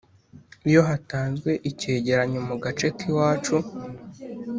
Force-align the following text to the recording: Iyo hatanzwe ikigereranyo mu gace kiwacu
Iyo 0.69 0.81
hatanzwe 0.89 1.51
ikigereranyo 1.69 2.39
mu 2.49 2.55
gace 2.63 2.87
kiwacu 2.97 3.57